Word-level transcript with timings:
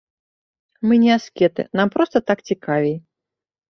Мы 0.87 0.93
не 1.03 1.11
аскеты, 1.17 1.61
нам 1.83 1.95
проста 1.99 2.17
так 2.29 2.39
цікавей. 2.53 2.95